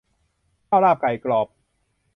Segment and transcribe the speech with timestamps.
[0.67, 1.47] ข้าวลาบไก่กรอบ